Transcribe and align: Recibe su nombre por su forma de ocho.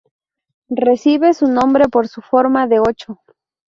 Recibe 0.77 1.31
su 1.35 1.45
nombre 1.47 1.87
por 1.87 2.07
su 2.07 2.21
forma 2.23 2.65
de 2.67 2.79
ocho. 2.79 3.19